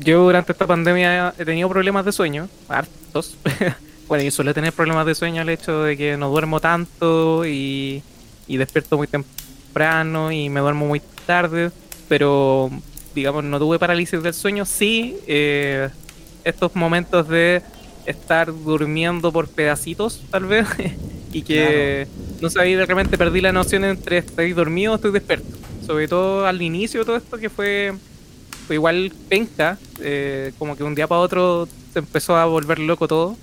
[0.00, 3.36] yo durante esta pandemia he tenido problemas de sueño, hartos.
[4.08, 8.02] bueno, y suele tener problemas de sueño el hecho de que no duermo tanto y,
[8.46, 11.70] y despierto muy temprano y me duermo muy tarde,
[12.08, 12.70] pero
[13.14, 15.88] digamos no tuve parálisis del sueño, sí eh,
[16.44, 17.62] estos momentos de
[18.06, 20.66] estar durmiendo por pedacitos, tal vez,
[21.32, 22.06] y que
[22.40, 25.46] no sabía, de repente perdí la noción entre estoy dormido o estoy despierto.
[25.86, 27.92] Sobre todo al inicio de todo esto, que fue,
[28.66, 33.06] fue igual penca, eh, como que un día para otro se empezó a volver loco
[33.06, 33.36] todo.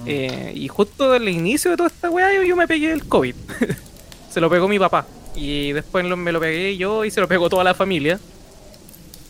[0.00, 0.04] Ah.
[0.06, 3.34] Eh, y justo al inicio de toda esta weá, yo, yo me pegué el COVID.
[4.30, 5.06] se lo pegó mi papá.
[5.34, 8.18] Y después me lo pegué yo y se lo pegó toda la familia.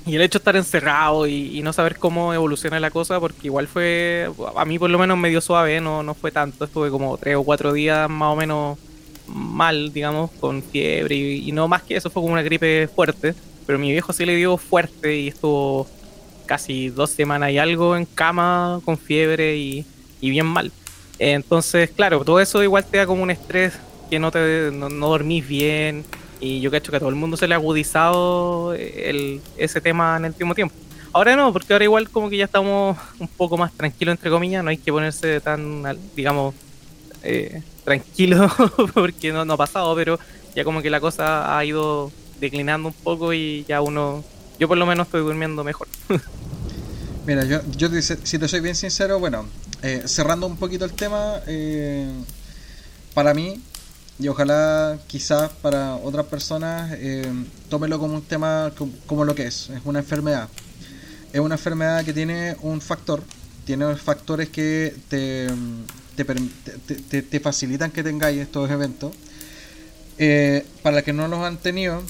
[0.08, 3.68] Y el hecho de estar encerrado y, no saber cómo evoluciona la cosa, porque igual
[3.68, 7.36] fue, a mí por lo menos medio suave, no, no fue tanto, estuve como tres
[7.36, 8.78] o cuatro días más o menos
[9.26, 13.34] mal, digamos, con fiebre y, no más que eso, fue como una gripe fuerte,
[13.66, 15.86] pero mi viejo sí le dio fuerte y estuvo
[16.46, 19.84] casi dos semanas y algo en cama con fiebre y,
[20.22, 20.72] bien mal.
[21.18, 23.74] Entonces, claro, todo eso igual te da como un estrés
[24.08, 26.06] que no te no dormís bien,
[26.40, 30.26] y yo cacho que a todo el mundo se le ha agudizado ese tema en
[30.26, 30.74] el último tiempo.
[31.12, 34.62] Ahora no, porque ahora igual como que ya estamos un poco más tranquilos, entre comillas,
[34.62, 35.82] no hay que ponerse tan,
[36.14, 36.54] digamos,
[37.22, 38.50] eh, tranquilo
[38.94, 40.18] porque no, ha pasado, pero
[40.54, 44.22] ya como que la cosa ha ido declinando un poco y ya uno,
[44.58, 45.88] yo por lo menos estoy durmiendo mejor.
[47.26, 49.46] Mira, yo, yo si te soy bien sincero, bueno,
[49.82, 52.10] eh, cerrando un poquito el tema, eh,
[53.14, 53.60] para mí
[54.18, 57.32] y ojalá quizás para otras personas eh,
[57.68, 58.72] tómelo como un tema
[59.06, 60.48] como, lo que es, es una enfermedad.
[61.32, 63.22] Es una enfermedad que tiene un factor
[63.68, 65.46] tiene factores que te,
[66.16, 69.14] te, te, facilitan que tengáis estos eventos.
[70.16, 72.02] Eh, para que no los han tenido,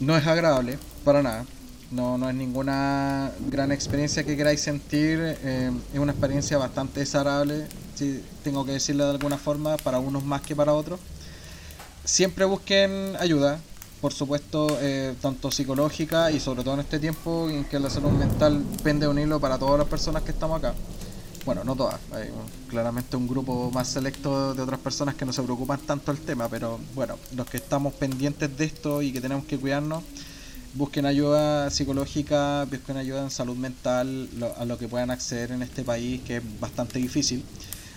[0.00, 1.44] no es agradable, para nada.
[1.92, 5.20] No, no es ninguna gran experiencia que queráis sentir.
[5.22, 10.24] Eh, es una experiencia bastante desagradable, si tengo que decirlo de alguna forma, para unos
[10.24, 10.98] más que para otros.
[12.04, 13.58] Siempre busquen ayuda,
[14.02, 18.10] por supuesto, eh, tanto psicológica y sobre todo en este tiempo en que la salud
[18.10, 20.74] mental pende un hilo para todas las personas que estamos acá.
[21.46, 22.28] Bueno, no todas, hay
[22.68, 26.46] claramente un grupo más selecto de otras personas que no se preocupan tanto el tema,
[26.48, 30.02] pero bueno, los que estamos pendientes de esto y que tenemos que cuidarnos,
[30.74, 35.84] busquen ayuda psicológica, busquen ayuda en salud mental, a lo que puedan acceder en este
[35.84, 37.42] país, que es bastante difícil.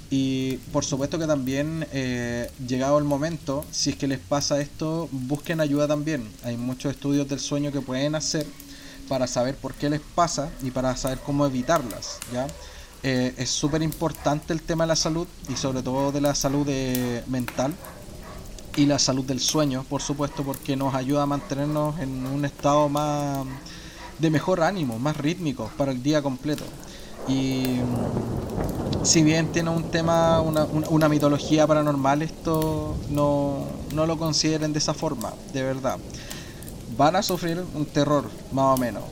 [0.10, 5.10] Y por supuesto que también, eh, llegado el momento, si es que les pasa esto,
[5.12, 6.30] busquen ayuda también.
[6.44, 8.46] Hay muchos estudios del sueño que pueden hacer
[9.10, 12.20] para saber por qué les pasa y para saber cómo evitarlas.
[12.32, 12.48] ¿ya?
[13.04, 16.66] Eh, es súper importante el tema de la salud y sobre todo de la salud
[16.70, 17.74] eh, mental
[18.78, 22.88] y la salud del sueño, por supuesto, porque nos ayuda a mantenernos en un estado
[22.90, 23.46] más
[24.20, 26.64] de mejor ánimo, más rítmico para el día completo.
[27.28, 27.80] Y
[29.04, 34.80] si bien tiene un tema, una, una, mitología paranormal, esto no, no, lo consideren de
[34.80, 35.98] esa forma, de verdad.
[36.98, 39.04] Van a sufrir un terror, más o menos.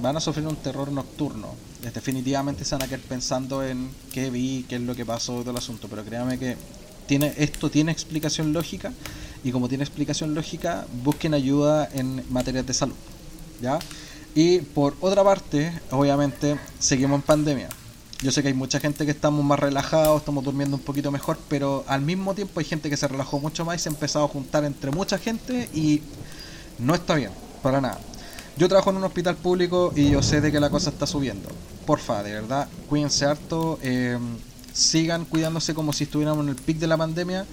[0.00, 1.48] Van a sufrir un terror nocturno.
[1.82, 5.50] Definitivamente se van a quedar pensando en qué vi, qué es lo que pasó, todo
[5.50, 5.88] el asunto.
[5.88, 6.56] Pero créanme que
[7.06, 8.92] tiene, esto tiene explicación lógica.
[9.42, 12.94] Y como tiene explicación lógica, busquen ayuda en materias de salud.
[13.60, 13.78] ¿Ya?
[14.34, 17.68] Y por otra parte, obviamente, seguimos en pandemia.
[18.20, 21.38] Yo sé que hay mucha gente que estamos más relajados, estamos durmiendo un poquito mejor,
[21.48, 24.24] pero al mismo tiempo hay gente que se relajó mucho más y se ha empezado
[24.24, 26.00] a juntar entre mucha gente y
[26.78, 27.30] no está bien,
[27.62, 28.00] para nada.
[28.56, 31.48] Yo trabajo en un hospital público y yo sé de que la cosa está subiendo.
[31.86, 34.18] Porfa, de verdad, cuídense harto, eh,
[34.72, 37.46] sigan cuidándose como si estuviéramos en el pic de la pandemia,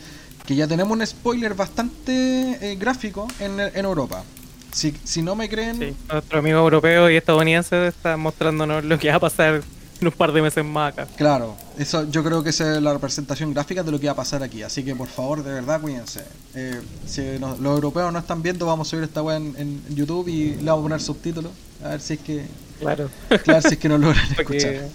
[0.45, 4.23] que ya tenemos un spoiler bastante eh, gráfico en, en Europa.
[4.71, 5.95] Si, si no me creen...
[6.11, 9.61] nuestro amigo europeo y estadounidense está mostrándonos lo que va a pasar
[10.01, 11.07] en un par de meses más acá.
[11.15, 14.41] Claro, eso yo creo que es la representación gráfica de lo que va a pasar
[14.41, 14.63] aquí.
[14.63, 16.23] Así que por favor, de verdad, cuídense.
[16.55, 20.55] Eh, si los europeos no están viendo, vamos a subir esta web en, YouTube y
[20.55, 21.51] le vamos a poner subtítulos.
[21.83, 22.45] A ver si es que...
[22.79, 23.09] Claro.
[23.43, 24.87] Claro, si es que nos logran escuchar.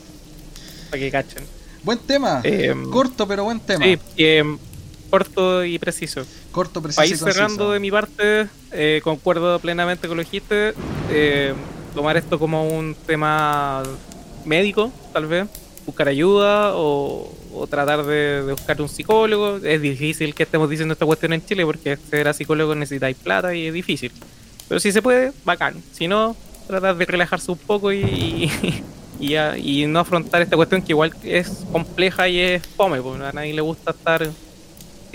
[0.91, 1.45] para que cachen.
[1.85, 2.41] Buen tema.
[2.43, 3.85] Eh, Corto, pero buen tema.
[3.85, 4.57] Sí, eh,
[5.17, 6.27] corto y preciso.
[6.53, 7.27] Corto, preciso.
[7.27, 10.75] Ir cerrando de mi parte, eh, concuerdo plenamente con lo que dijiste.
[11.11, 11.55] Eh,
[11.95, 13.83] tomar esto como un tema
[14.45, 15.47] médico, tal vez.
[15.87, 17.33] Buscar ayuda o,
[17.71, 19.57] tratar de, buscar un psicólogo.
[19.65, 23.69] Es difícil que estemos diciendo esta cuestión en Chile porque ser psicólogo necesitáis plata y
[23.69, 24.13] es difícil.
[24.69, 25.83] Pero si se puede, bacán.
[25.93, 28.51] Si no, tratar de relajarse un poco y,
[29.19, 33.33] y, y, no afrontar esta cuestión que igual es compleja y es fome, porque a
[33.33, 34.29] nadie le gusta estar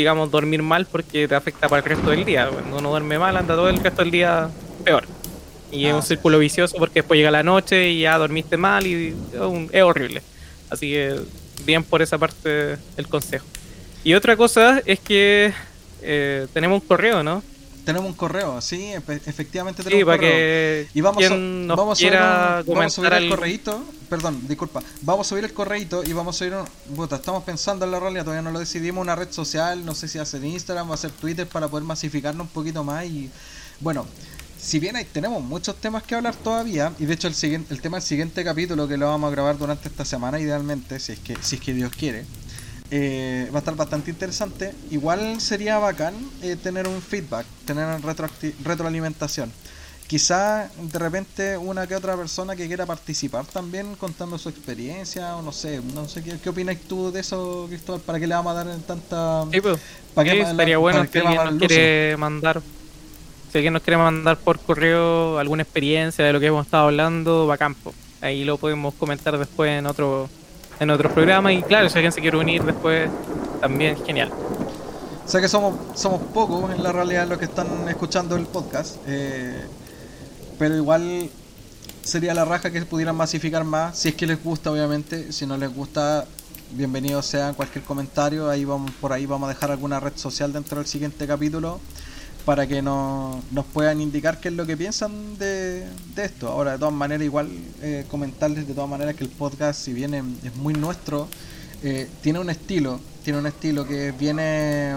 [0.01, 2.47] digamos, dormir mal porque te afecta para el resto del día.
[2.47, 4.49] Cuando uno duerme mal, anda todo el resto del día
[4.83, 5.05] peor.
[5.71, 8.85] Y es un ah, círculo vicioso porque después llega la noche y ya dormiste mal
[8.85, 9.15] y
[9.71, 10.21] es horrible.
[10.69, 11.15] Así que
[11.65, 13.45] bien por esa parte el consejo.
[14.03, 15.53] Y otra cosa es que
[16.01, 17.43] eh, tenemos un correo, ¿no?
[17.85, 20.29] Tenemos un correo, sí, efectivamente tenemos un correo.
[20.29, 21.29] Que y vamos, a,
[21.75, 26.37] vamos, a subir, el correíto, perdón, disculpa, vamos a subir el correíto y vamos a
[26.39, 29.95] subir, un, estamos pensando en la realidad, todavía no lo decidimos, una red social, no
[29.95, 33.31] sé si hacer Instagram o hacer Twitter para poder masificarnos un poquito más y
[33.79, 34.05] bueno,
[34.61, 37.81] si bien hay, tenemos muchos temas que hablar todavía, y de hecho el siguiente, el
[37.81, 41.19] tema del siguiente capítulo que lo vamos a grabar durante esta semana idealmente, si es
[41.19, 42.25] que, si es que Dios quiere,
[42.91, 44.73] eh, va a estar bastante interesante.
[44.91, 47.87] Igual sería bacán eh, tener un feedback, tener
[48.63, 49.51] retroalimentación.
[50.07, 55.41] Quizá de repente una que otra persona que quiera participar también contando su experiencia o
[55.41, 58.51] no sé, no sé qué, qué opinas tú de eso, Cristóbal, para qué le vamos
[58.51, 59.45] a dar tanta...
[59.49, 59.79] Sí, pues,
[60.13, 62.61] ¿para estaría bueno si alguien nos quiere mandar,
[63.53, 67.47] si alguien nos quiere mandar por correo alguna experiencia de lo que hemos estado hablando,
[67.47, 70.29] bacán, campo ahí lo podemos comentar después en otro
[70.81, 73.07] en otros programas y claro, si alguien se quiere unir después,
[73.61, 74.31] también genial.
[75.27, 79.63] Sea que somos, somos pocos en la realidad los que están escuchando el podcast, eh,
[80.57, 81.29] pero igual
[82.01, 85.55] sería la raja que pudieran masificar más, si es que les gusta obviamente, si no
[85.55, 86.25] les gusta,
[86.71, 90.79] bienvenidos sean cualquier comentario, ahí vamos por ahí vamos a dejar alguna red social dentro
[90.79, 91.79] del siguiente capítulo
[92.45, 95.85] para que nos, nos puedan indicar qué es lo que piensan de,
[96.17, 96.49] esto.
[96.49, 97.49] Ahora, de todas maneras, igual
[98.09, 101.27] comentarles de todas maneras que el podcast, si bien es muy nuestro,
[101.83, 104.95] eh, tiene un estilo tiene un estilo que viene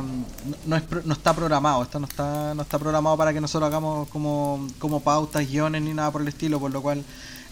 [0.67, 4.07] no, es, no está programado, esto no está no está programado para que nosotros hagamos
[4.09, 7.03] como, como pautas, guiones ni nada por el estilo, por lo cual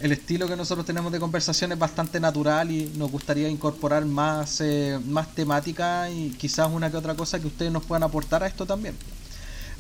[0.01, 4.61] el estilo que nosotros tenemos de conversación es bastante natural y nos gustaría incorporar más
[4.61, 8.47] eh, más temática y quizás una que otra cosa que ustedes nos puedan aportar a
[8.47, 8.95] esto también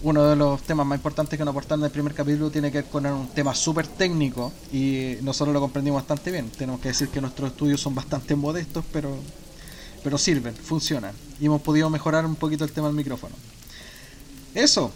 [0.03, 2.79] uno de los temas más importantes que nos aportaron en el primer capítulo tiene que
[2.79, 6.51] ver con un tema súper técnico y nosotros lo comprendimos bastante bien.
[6.51, 9.17] Tenemos que decir que nuestros estudios son bastante modestos, pero,
[10.03, 11.15] pero sirven, funcionan.
[11.41, 13.35] Y hemos podido mejorar un poquito el tema del micrófono.
[14.55, 14.91] Eso.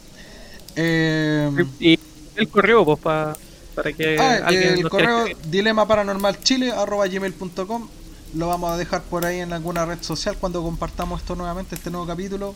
[0.75, 1.99] Eh, y
[2.35, 7.89] el correo, pues, para que ah, alguien El correo dilema paranormal chile gmail.com
[8.35, 11.91] lo vamos a dejar por ahí en alguna red social cuando compartamos esto nuevamente, este
[11.91, 12.55] nuevo capítulo.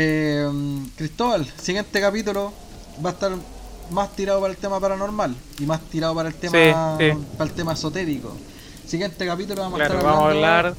[0.00, 0.48] Eh,
[0.94, 2.52] Cristóbal, siguiente capítulo
[3.04, 3.32] va a estar
[3.90, 6.96] más tirado para el tema paranormal y más tirado para el tema
[7.36, 8.32] para el tema esotérico.
[8.86, 10.74] Siguiente capítulo vamos a estar vamos a hablar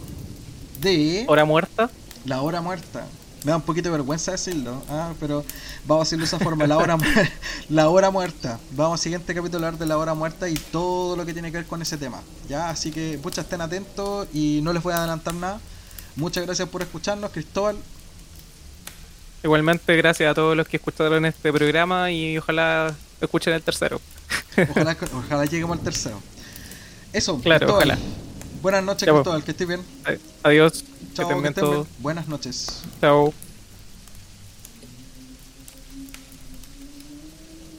[0.80, 1.89] de hora muerta.
[2.24, 3.07] La hora muerta.
[3.43, 5.43] Me da un poquito de vergüenza decirlo, ah, pero
[5.86, 6.97] vamos a decirlo de esa forma, la hora
[7.70, 8.57] la hora muerta.
[8.72, 11.51] Vamos al siguiente capítulo a hablar de la hora muerta y todo lo que tiene
[11.51, 12.22] que ver con ese tema.
[12.47, 15.59] Ya, así que muchas estén atentos y no les voy a adelantar nada.
[16.15, 17.76] Muchas gracias por escucharnos, Cristóbal.
[19.43, 24.01] Igualmente, gracias a todos los que escucharon este programa y ojalá escuchen el tercero.
[24.71, 26.21] Ojalá, ojalá lleguemos al tercero.
[27.13, 27.97] Eso, claro, ojalá.
[28.61, 29.81] Buenas noches, Cristóbal, que estés bien.
[30.43, 30.83] Adiós.
[31.13, 32.83] Chao, Buenas noches.
[32.99, 33.33] Chao.